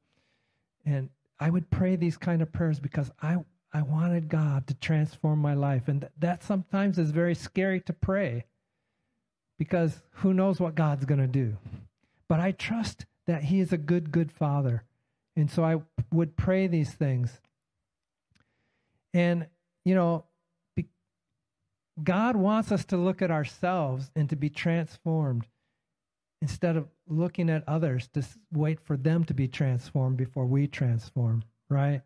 [0.85, 1.09] And
[1.43, 3.35] I would pray these kind of prayers because I
[3.73, 7.91] I wanted God to transform my life, and th- that sometimes is very scary to
[7.91, 8.45] pray
[9.59, 11.57] because who knows what God's going to do.
[12.29, 14.85] But I trust that He is a good, good Father.
[15.35, 15.81] And so I
[16.13, 17.41] would pray these things.
[19.13, 19.47] And,
[19.83, 20.23] you know,
[22.01, 25.47] God wants us to look at ourselves and to be transformed
[26.43, 31.41] instead of looking at others to wait for them to be transformed before we transform,
[31.69, 32.01] right?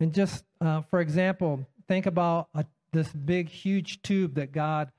[0.00, 4.90] And just uh, for example, think about a, this big, huge tube that God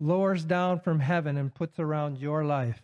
[0.00, 2.82] lowers down from heaven and puts around your life.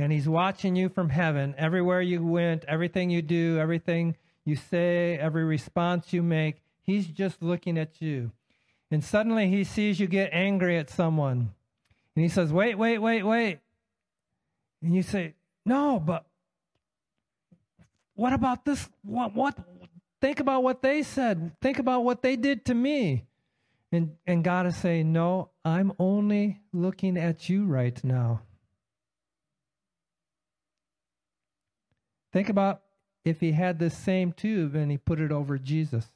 [0.00, 5.16] And He's watching you from heaven, everywhere you went, everything you do, everything you say,
[5.16, 6.56] every response you make.
[6.82, 8.32] He's just looking at you.
[8.90, 11.52] And suddenly he sees you get angry at someone.
[12.16, 13.58] And he says, Wait, wait, wait, wait.
[14.82, 16.26] And you say, No, but
[18.14, 18.88] what about this?
[19.02, 19.56] What, what?
[20.20, 21.52] Think about what they said.
[21.62, 23.24] Think about what they did to me.
[23.92, 28.42] And, and God is saying, No, I'm only looking at you right now.
[32.32, 32.82] Think about
[33.24, 36.06] if he had this same tube and he put it over Jesus.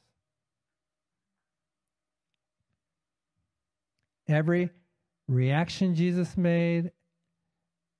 [4.27, 4.69] Every
[5.27, 6.91] reaction Jesus made,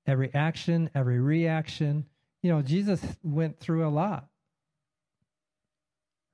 [0.07, 2.05] every action, every reaction,
[2.41, 4.27] you know, Jesus went through a lot.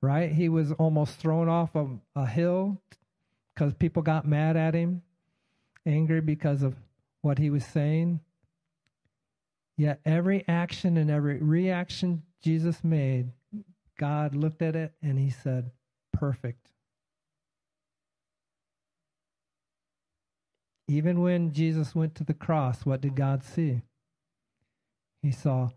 [0.00, 0.32] Right?
[0.32, 2.80] He was almost thrown off of a hill
[3.54, 5.02] because people got mad at him,
[5.86, 6.74] angry because of
[7.20, 8.20] what he was saying.
[9.76, 13.30] Yet every action and every reaction Jesus made,
[13.98, 15.70] God looked at it and he said,
[16.12, 16.71] perfect.
[20.92, 23.80] Even when Jesus went to the cross, what did God see?
[25.22, 25.70] He saw,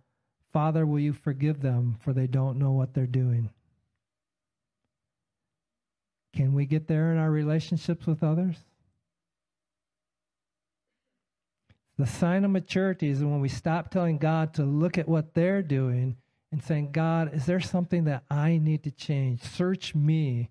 [0.52, 3.50] Father, will you forgive them, for they don't know what they're doing.
[6.36, 8.58] Can we get there in our relationships with others?
[11.98, 15.62] The sign of maturity is when we stop telling God to look at what they're
[15.62, 16.18] doing
[16.52, 19.44] and saying, God, is there something that I need to change?
[19.44, 20.50] Search me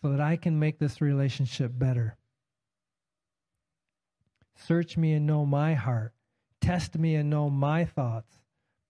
[0.00, 2.16] so that I can make this relationship better.
[4.56, 6.12] Search me and know my heart.
[6.60, 8.38] Test me and know my thoughts.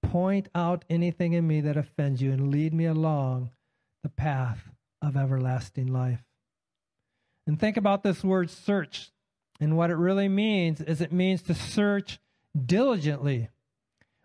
[0.02, 3.50] Point out anything in me that offends you and lead me along
[4.02, 4.70] the path
[5.02, 6.22] of everlasting life.
[7.46, 9.10] And think about this word search.
[9.60, 12.18] And what it really means is it means to search
[12.54, 13.50] diligently,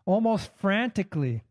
[0.06, 1.44] almost frantically.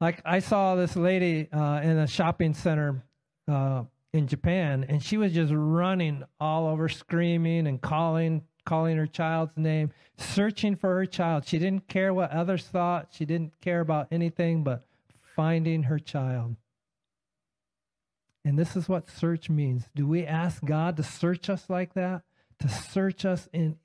[0.00, 3.02] Like I saw this lady uh, in a shopping center
[3.48, 9.06] uh, in Japan, and she was just running all over, screaming and calling calling her
[9.06, 11.46] child's name, searching for her child.
[11.46, 14.84] She didn't care what others thought, she didn't care about anything but
[15.34, 16.56] finding her child.
[18.44, 19.88] And this is what search means.
[19.94, 22.22] Do we ask God to search us like that?
[22.60, 23.76] To search us in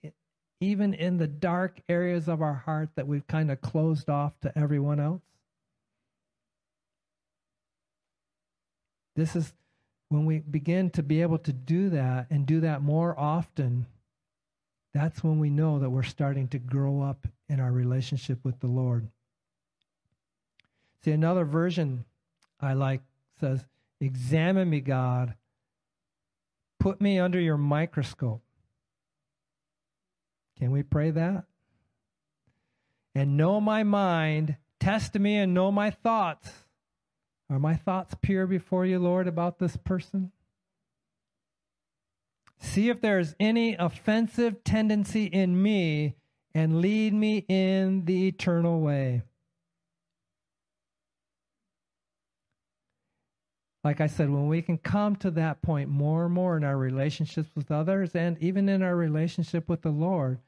[0.59, 4.57] even in the dark areas of our heart that we've kind of closed off to
[4.57, 5.21] everyone else?
[9.15, 9.53] This is
[10.09, 13.85] when we begin to be able to do that and do that more often
[14.97, 18.67] that's when we know that we're starting to grow up in our relationship with the
[18.67, 19.07] Lord.
[21.03, 22.05] See, another version
[22.59, 23.01] I like
[23.39, 23.65] says,
[24.01, 25.35] Examine me, God.
[26.79, 28.41] Put me under your microscope.
[30.57, 31.45] Can we pray that?
[33.13, 34.57] And know my mind.
[34.79, 36.49] Test me and know my thoughts.
[37.49, 40.31] Are my thoughts pure before you, Lord, about this person?
[42.59, 46.15] See if there's any offensive tendency in me
[46.53, 49.21] and lead me in the eternal way.
[53.83, 56.77] Like I said, when we can come to that point more and more in our
[56.77, 60.39] relationships with others and even in our relationship with the Lord,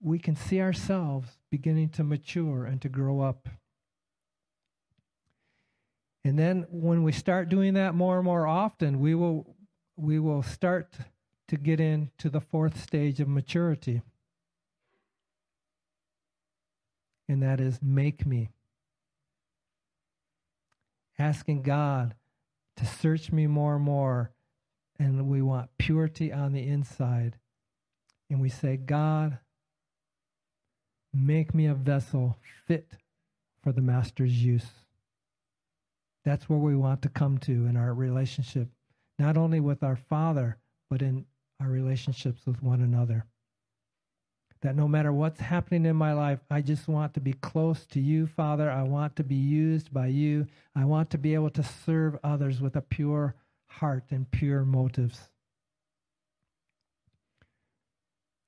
[0.00, 3.48] we can see ourselves beginning to mature and to grow up.
[6.24, 9.54] And then when we start doing that more and more often, we will
[9.96, 10.94] we will start
[11.48, 14.02] to get into the fourth stage of maturity.
[17.28, 18.50] And that is make me.
[21.18, 22.14] Asking God
[22.76, 24.30] to search me more and more.
[24.98, 27.36] And we want purity on the inside.
[28.30, 29.38] And we say, God,
[31.12, 32.92] make me a vessel fit
[33.62, 34.66] for the Master's use.
[36.24, 38.68] That's where we want to come to in our relationship,
[39.18, 40.58] not only with our Father,
[40.90, 41.24] but in
[41.60, 43.24] our relationships with one another.
[44.62, 48.00] That no matter what's happening in my life, I just want to be close to
[48.00, 48.70] you, Father.
[48.70, 50.46] I want to be used by you.
[50.74, 53.36] I want to be able to serve others with a pure
[53.66, 55.28] heart and pure motives.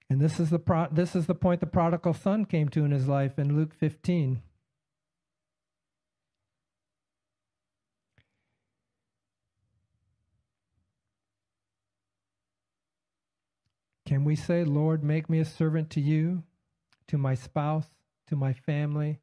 [0.08, 2.90] And this is the pro- this is the point the prodigal son came to in
[2.90, 4.42] his life in Luke 15.
[14.10, 16.42] Can we say, Lord, make me a servant to you,
[17.06, 17.86] to my spouse,
[18.26, 19.20] to my family,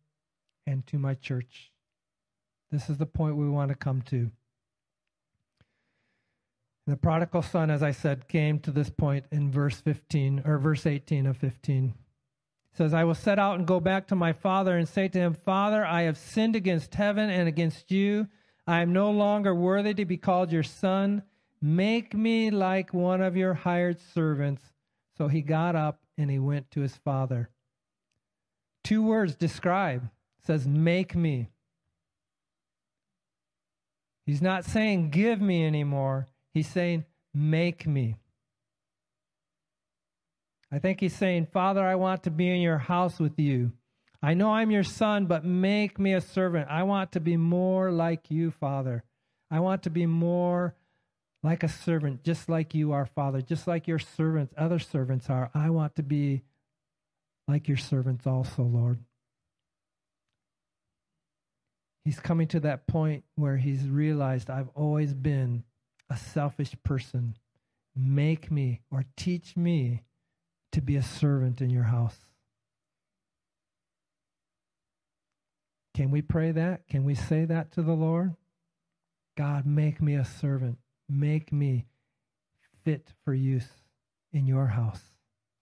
[0.65, 1.73] and to my church?
[2.71, 4.31] This is the point we want to come to.
[6.85, 10.85] The prodigal son, as I said, came to this point in verse 15 or verse
[10.85, 11.93] 18 of 15.
[12.71, 15.19] It says, I will set out and go back to my father and say to
[15.19, 18.29] him, Father, I have sinned against heaven and against you.
[18.65, 21.23] I am no longer worthy to be called your son.
[21.61, 24.63] Make me like one of your hired servants.
[25.17, 27.49] So he got up and he went to his father.
[28.83, 30.09] Two words describe.
[30.45, 31.49] Says, Make me.
[34.25, 36.27] He's not saying, Give me anymore.
[36.53, 38.17] He's saying, Make me.
[40.71, 43.71] I think he's saying, Father, I want to be in your house with you.
[44.21, 46.67] I know I'm your son, but make me a servant.
[46.69, 49.03] I want to be more like you, Father.
[49.49, 50.75] I want to be more
[51.47, 55.49] like a servant, just like you are, Father, just like your servants, other servants are.
[55.53, 56.43] I want to be
[57.47, 58.99] like your servants also, Lord.
[62.03, 65.63] He's coming to that point where he's realized I've always been
[66.09, 67.37] a selfish person.
[67.95, 70.03] Make me or teach me
[70.73, 72.17] to be a servant in your house.
[75.93, 76.89] Can we pray that?
[76.89, 78.35] Can we say that to the Lord?
[79.37, 80.77] God, make me a servant.
[81.09, 81.85] Make me
[82.83, 83.67] fit for use
[84.33, 85.01] in your house.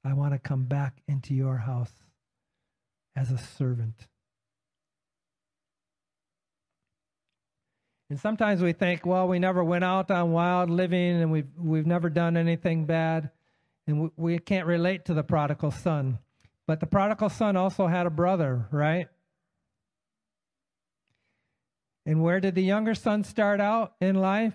[0.04, 1.92] I want to come back into your house
[3.16, 4.08] as a servant.
[8.10, 11.88] And sometimes we think, well, we never went out on wild living and we've, we've
[11.88, 13.32] never done anything bad.
[13.88, 16.20] And we, we can't relate to the prodigal son.
[16.68, 19.08] But the prodigal son also had a brother, right?
[22.06, 24.54] And where did the younger son start out in life?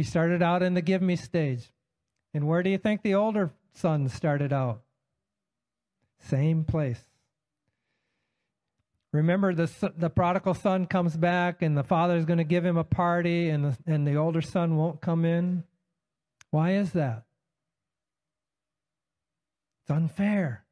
[0.00, 1.70] He started out in the give me stage.
[2.32, 4.80] And where do you think the older son started out?
[6.20, 7.04] Same place.
[9.12, 12.78] Remember, the, the prodigal son comes back, and the father is going to give him
[12.78, 15.64] a party, and the, and the older son won't come in.
[16.50, 17.24] Why is that?
[19.82, 20.64] It's unfair.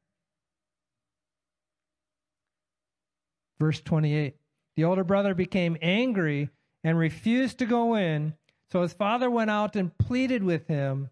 [3.59, 4.37] Verse 28
[4.75, 6.49] The older brother became angry
[6.83, 8.33] and refused to go in.
[8.71, 11.09] So his father went out and pleaded with him.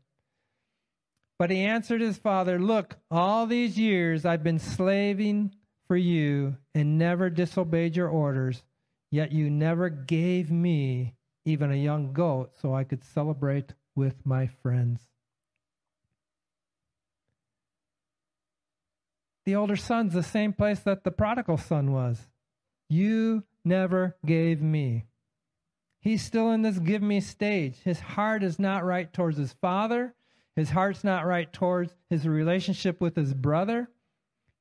[1.40, 5.54] But he answered his father, Look, all these years I've been slaving
[5.88, 8.64] for you and never disobeyed your orders,
[9.12, 14.48] yet you never gave me even a young goat so I could celebrate with my
[14.48, 15.02] friends.
[19.46, 22.20] The older son's the same place that the prodigal son was.
[22.90, 25.07] You never gave me.
[26.00, 27.78] He's still in this give me stage.
[27.84, 30.14] His heart is not right towards his father.
[30.56, 33.90] His heart's not right towards his relationship with his brother.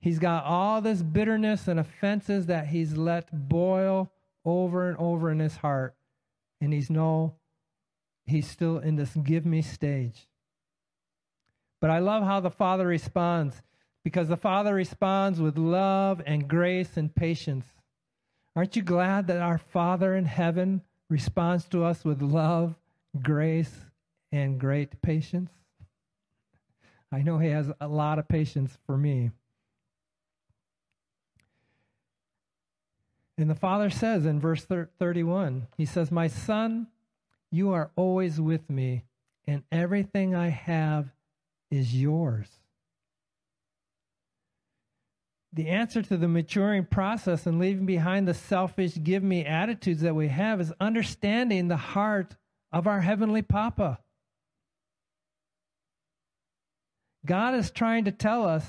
[0.01, 4.13] He's got all this bitterness and offenses that he's let boil
[4.45, 5.97] over and over in his heart.
[6.61, 7.37] And he's no,
[8.25, 10.29] he's still in this give me stage.
[11.81, 13.63] But I love how the Father responds
[14.05, 17.67] because the Father responds with love and grace and patience.
[18.55, 22.75] Aren't you glad that our Father in heaven responds to us with love,
[23.23, 23.75] grace,
[24.33, 25.51] and great patience?
[27.13, 29.31] I know He has a lot of patience for me.
[33.39, 36.89] And the Father says in verse 31, He says, My son,
[37.51, 39.05] you are always with me,
[39.47, 41.13] and everything I have
[41.71, 42.49] is yours.
[45.57, 50.15] The answer to the maturing process and leaving behind the selfish give me attitudes that
[50.15, 52.37] we have is understanding the heart
[52.73, 53.99] of our Heavenly Papa.
[57.25, 58.65] God is trying to tell us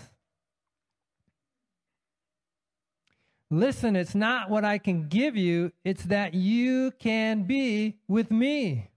[3.50, 8.90] Listen, it's not what I can give you, it's that you can be with me.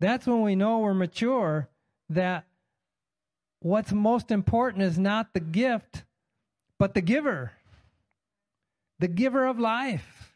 [0.00, 1.68] That's when we know we're mature,
[2.08, 2.46] that
[3.60, 6.02] what's most important is not the gift,
[6.78, 7.52] but the giver,
[8.98, 10.34] the giver of life.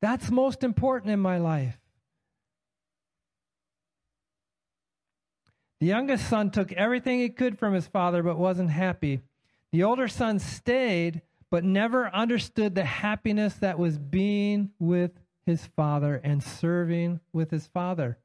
[0.00, 1.78] That's most important in my life.
[5.80, 9.20] The youngest son took everything he could from his father but wasn't happy.
[9.72, 15.12] The older son stayed but never understood the happiness that was being with
[15.44, 18.18] his father and serving with his father.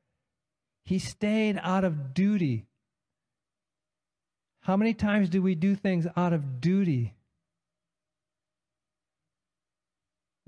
[0.84, 2.66] He stayed out of duty.
[4.62, 7.14] How many times do we do things out of duty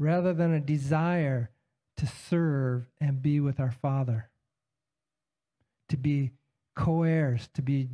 [0.04, 1.50] rather than a desire
[1.98, 4.30] to serve and be with our Father?
[5.90, 6.32] To be
[6.76, 7.90] co heirs, to be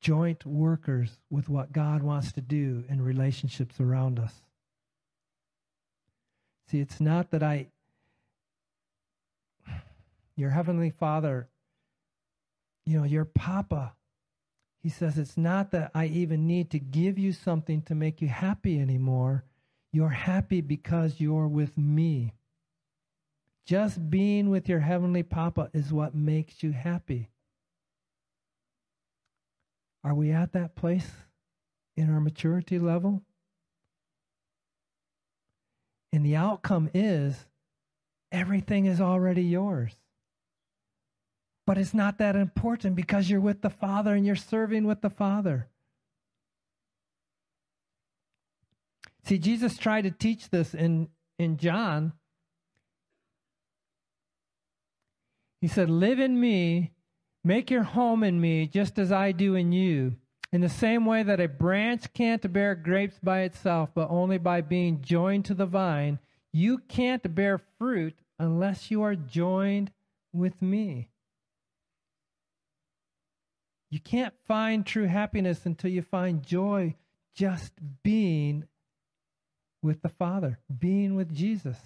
[0.00, 4.32] joint workers with what God wants to do in relationships around us.
[6.70, 7.68] See, it's not that I,
[10.36, 11.48] your Heavenly Father,
[12.84, 13.94] you know, your Papa,
[14.82, 18.28] he says, it's not that I even need to give you something to make you
[18.28, 19.44] happy anymore.
[19.96, 22.34] You're happy because you're with me.
[23.64, 27.30] Just being with your Heavenly Papa is what makes you happy.
[30.04, 31.10] Are we at that place
[31.96, 33.22] in our maturity level?
[36.12, 37.46] And the outcome is
[38.30, 39.94] everything is already yours.
[41.66, 45.08] But it's not that important because you're with the Father and you're serving with the
[45.08, 45.68] Father.
[49.26, 51.08] See, Jesus tried to teach this in,
[51.38, 52.12] in John.
[55.60, 56.92] He said, Live in me
[57.46, 60.16] Make your home in me just as I do in you.
[60.52, 64.62] In the same way that a branch can't bear grapes by itself, but only by
[64.62, 66.18] being joined to the vine,
[66.52, 69.92] you can't bear fruit unless you are joined
[70.32, 71.10] with me.
[73.90, 76.96] You can't find true happiness until you find joy
[77.32, 78.66] just being
[79.86, 81.78] with the Father, being with Jesus,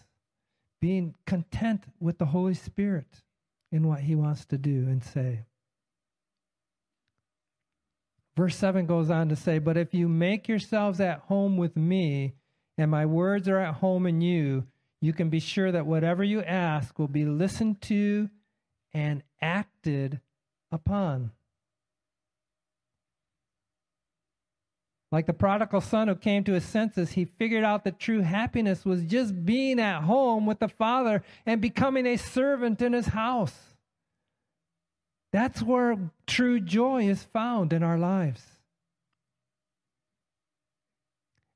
[0.80, 3.22] being content with the Holy Spirit
[3.70, 5.44] in what He wants to do and say.
[8.36, 12.34] Verse 7 goes on to say, But if you make yourselves at home with me,
[12.78, 14.66] and my words are at home in you,
[15.02, 18.30] you can be sure that whatever you ask will be listened to
[18.94, 20.20] and acted
[20.72, 21.32] upon.
[25.12, 28.84] Like the prodigal son who came to his senses, he figured out that true happiness
[28.84, 33.54] was just being at home with the Father and becoming a servant in his house.
[35.32, 35.96] That's where
[36.26, 38.42] true joy is found in our lives.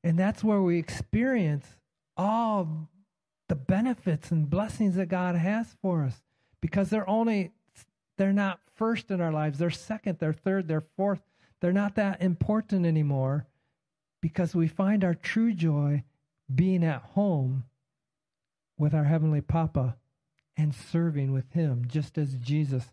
[0.02, 1.66] And that's where we experience
[2.16, 2.88] all
[3.48, 6.22] the benefits and blessings that God has for us
[6.61, 7.52] because they're only
[8.16, 11.20] they're not first in our lives, they're second, they're third, they're fourth.
[11.65, 13.47] They're not that important anymore
[14.21, 16.05] because we find our true joy
[16.55, 17.65] being at home
[18.77, 19.97] with our heavenly Papa
[20.59, 22.93] and serving with him just as Jesus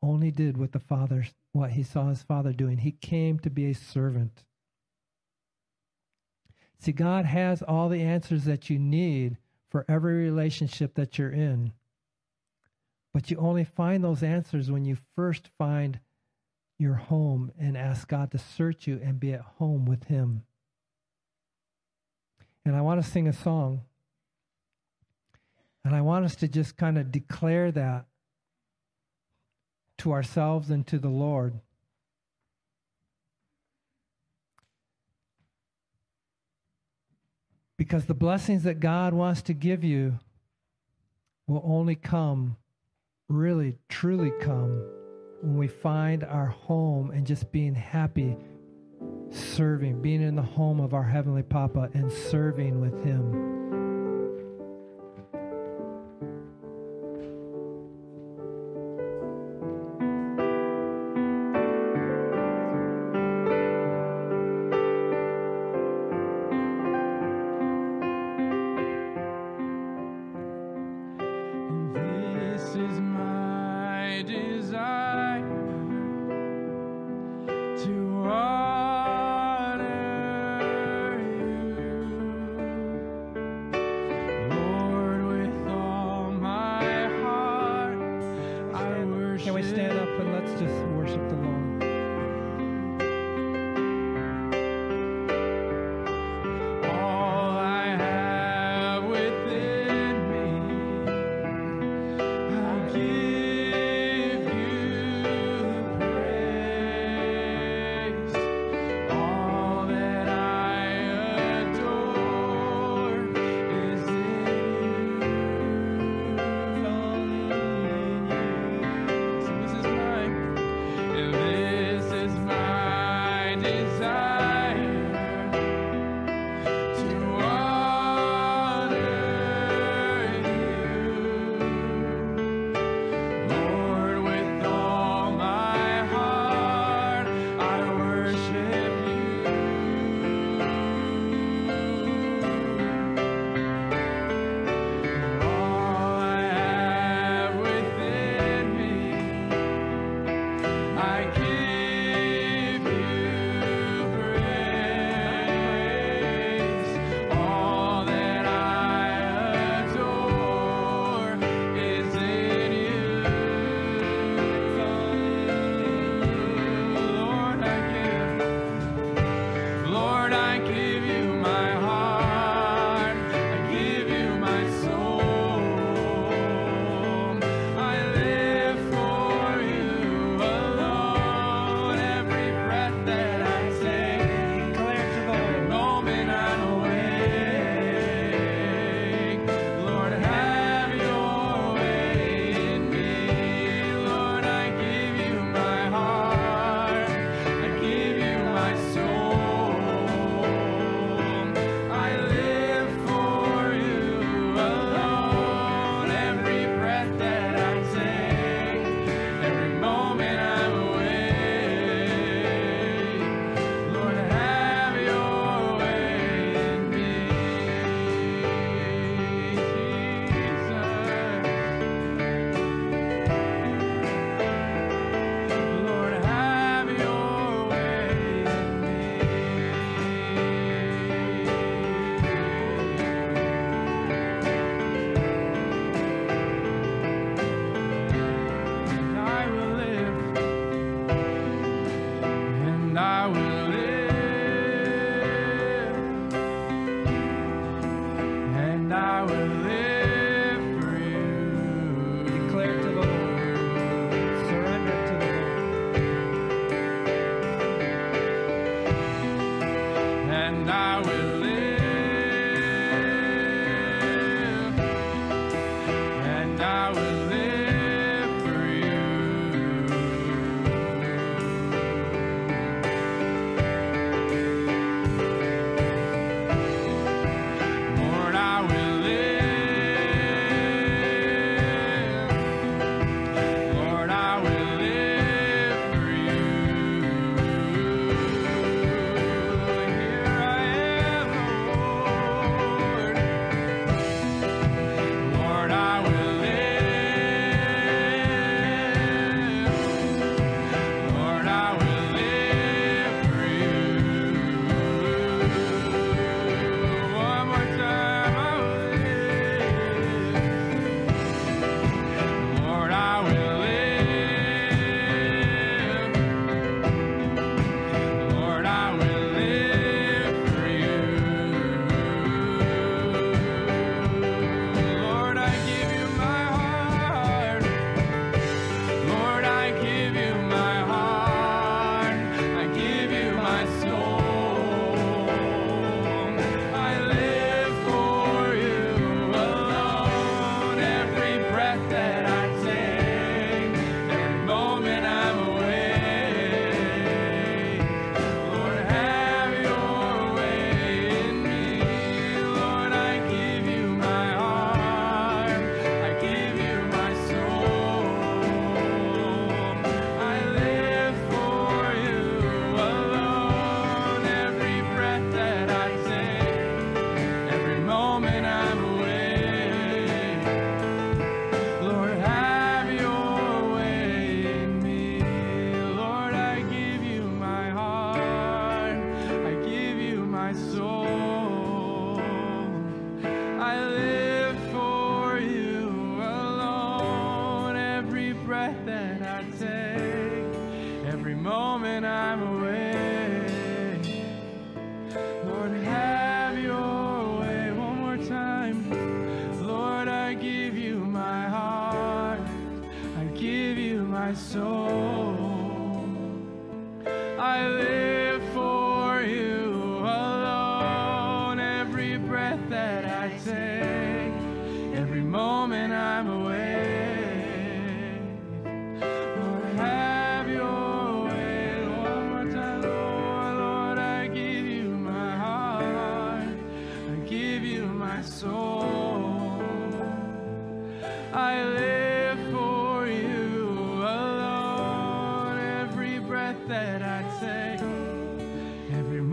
[0.00, 2.78] only did what the Father, what he saw his Father doing.
[2.78, 4.44] He came to be a servant.
[6.78, 9.36] See, God has all the answers that you need
[9.68, 11.72] for every relationship that you're in.
[13.12, 15.98] But you only find those answers when you first find
[16.84, 20.42] your home and ask God to search you and be at home with Him.
[22.64, 23.80] And I want to sing a song.
[25.82, 28.04] And I want us to just kind of declare that
[29.98, 31.58] to ourselves and to the Lord.
[37.78, 40.18] Because the blessings that God wants to give you
[41.46, 42.56] will only come,
[43.28, 44.86] really, truly come,
[45.44, 48.36] when we find our home and just being happy
[49.30, 53.53] serving, being in the home of our Heavenly Papa and serving with Him.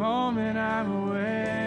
[0.03, 1.60] Is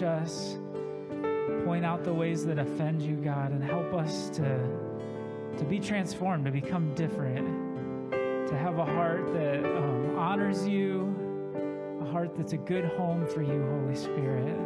[0.00, 0.58] you'd us,
[1.64, 4.58] point out the ways that offend you, God, and help us to,
[5.58, 8.10] to be transformed, to become different,
[8.48, 11.14] to have a heart that um, honors you,
[12.02, 14.56] a heart that's a good home for you, Holy Spirit,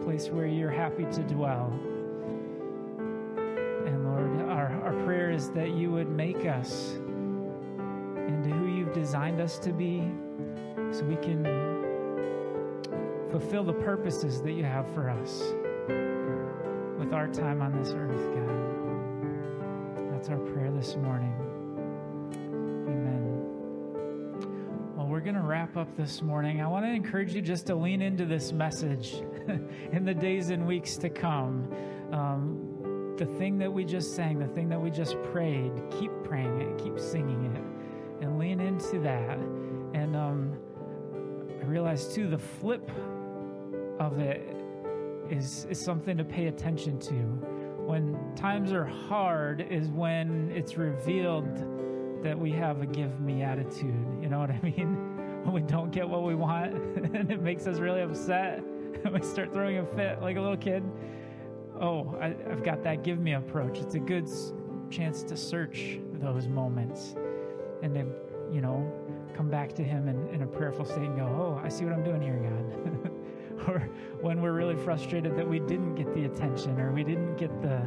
[0.00, 1.72] a place where you're happy to dwell.
[3.86, 6.94] And Lord, our, our prayer is that you would make us
[8.26, 10.10] into who you've designed us to be
[10.90, 11.75] so we can
[13.30, 15.42] fulfill the purposes that you have for us
[16.98, 20.12] with our time on this earth, God.
[20.12, 21.34] That's our prayer this morning.
[22.88, 23.36] Amen.
[24.96, 26.60] Well, we're going to wrap up this morning.
[26.60, 29.12] I want to encourage you just to lean into this message
[29.92, 31.70] in the days and weeks to come.
[32.12, 36.60] Um, the thing that we just sang, the thing that we just prayed, keep praying
[36.60, 39.38] it, keep singing it and lean into that.
[39.94, 40.58] And um,
[41.60, 42.90] I realized too, the flip
[43.98, 44.56] of it
[45.30, 47.14] is, is something to pay attention to.
[47.86, 54.04] When times are hard, is when it's revealed that we have a give me attitude.
[54.20, 55.42] You know what I mean?
[55.44, 56.74] When we don't get what we want
[57.14, 58.62] and it makes us really upset,
[59.04, 60.82] And we start throwing a fit like a little kid.
[61.80, 63.78] oh, I, have got that give me approach.
[63.78, 64.28] It's a good
[64.90, 67.14] chance to search those moments
[67.82, 68.06] and to,
[68.52, 68.90] you know,
[69.34, 71.92] come back to Him in, in a prayerful state and go, oh, I see what
[71.92, 73.05] I'm doing here, God.
[73.68, 73.78] or
[74.20, 77.82] when we're really frustrated that we didn't get the attention or we didn't get the,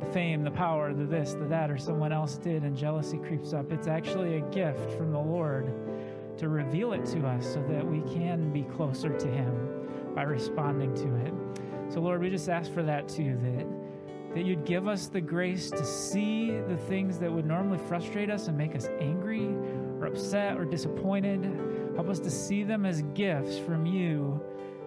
[0.00, 3.52] the fame, the power, the this, the that, or someone else did, and jealousy creeps
[3.52, 3.70] up.
[3.72, 5.72] It's actually a gift from the Lord
[6.38, 10.94] to reveal it to us so that we can be closer to Him by responding
[10.94, 11.34] to it.
[11.92, 15.70] So, Lord, we just ask for that too, that, that you'd give us the grace
[15.70, 19.46] to see the things that would normally frustrate us and make us angry
[20.00, 21.44] or upset or disappointed.
[21.94, 24.40] Help us to see them as gifts from you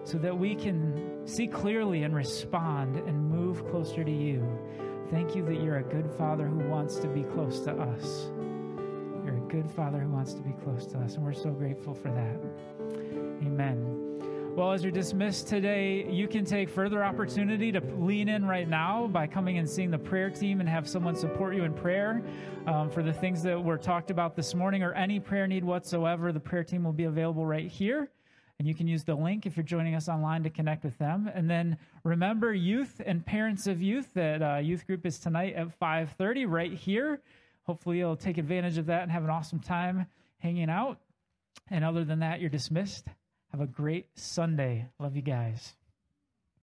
[0.04, 4.46] so that we can see clearly and respond and move closer to you.
[5.10, 8.30] Thank you that you're a good father who wants to be close to us.
[9.24, 11.94] You're a good father who wants to be close to us, and we're so grateful
[11.94, 13.46] for that.
[13.46, 14.02] Amen.
[14.56, 19.06] Well, as you're dismissed today, you can take further opportunity to lean in right now
[19.06, 22.22] by coming and seeing the prayer team and have someone support you in prayer
[22.66, 26.32] um, for the things that were talked about this morning or any prayer need whatsoever.
[26.32, 28.10] The prayer team will be available right here.
[28.62, 31.28] And you can use the link if you're joining us online to connect with them.
[31.34, 35.76] And then remember, youth and parents of youth, that uh, youth group is tonight at
[35.80, 37.20] 5:30 right here.
[37.64, 40.06] Hopefully, you'll take advantage of that and have an awesome time
[40.38, 41.00] hanging out.
[41.70, 43.08] And other than that, you're dismissed.
[43.50, 44.86] Have a great Sunday.
[45.00, 45.72] Love you guys.